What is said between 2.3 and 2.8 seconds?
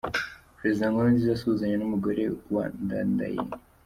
wa